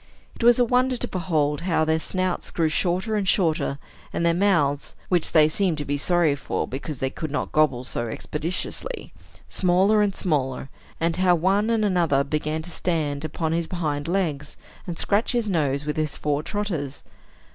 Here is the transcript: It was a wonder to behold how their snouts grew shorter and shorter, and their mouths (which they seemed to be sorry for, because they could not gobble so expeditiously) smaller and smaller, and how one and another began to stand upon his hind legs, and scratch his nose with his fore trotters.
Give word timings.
It 0.35 0.43
was 0.43 0.57
a 0.57 0.65
wonder 0.65 0.97
to 0.97 1.07
behold 1.07 1.61
how 1.61 1.85
their 1.85 1.99
snouts 1.99 2.49
grew 2.49 2.69
shorter 2.69 3.15
and 3.15 3.27
shorter, 3.27 3.77
and 4.11 4.25
their 4.25 4.33
mouths 4.33 4.95
(which 5.09 5.31
they 5.31 5.47
seemed 5.47 5.77
to 5.77 5.85
be 5.85 5.95
sorry 5.95 6.35
for, 6.35 6.67
because 6.67 6.97
they 6.97 7.11
could 7.11 7.29
not 7.29 7.51
gobble 7.51 7.83
so 7.83 8.07
expeditiously) 8.07 9.13
smaller 9.47 10.01
and 10.01 10.15
smaller, 10.15 10.69
and 10.99 11.17
how 11.17 11.35
one 11.35 11.69
and 11.69 11.85
another 11.85 12.23
began 12.23 12.63
to 12.63 12.71
stand 12.71 13.23
upon 13.23 13.51
his 13.51 13.67
hind 13.71 14.07
legs, 14.07 14.57
and 14.87 14.97
scratch 14.97 15.33
his 15.33 15.47
nose 15.51 15.85
with 15.85 15.97
his 15.97 16.17
fore 16.17 16.41
trotters. 16.41 17.03